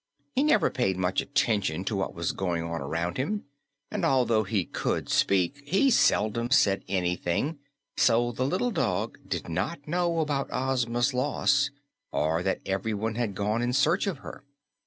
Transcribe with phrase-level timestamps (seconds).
[0.33, 3.45] He never paid much attention to what was going on around him,
[3.91, 7.59] and although he could speak, he seldom said anything,
[7.95, 11.69] so the little dog did not know about Ozma's loss
[12.11, 14.43] or that everyone had gone in search of her.